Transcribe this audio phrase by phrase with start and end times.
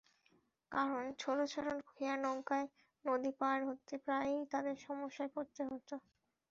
[0.71, 2.67] কারণ, ছোট ছোট খেয়ানৌকায়
[3.05, 5.81] নদী পার হতে প্রায়ই তাঁদের সমস্যায় পড়তে হয়।